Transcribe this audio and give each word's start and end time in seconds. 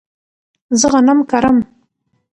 زه 0.79 0.87
غنم 0.93 1.19
کرم 1.29 1.57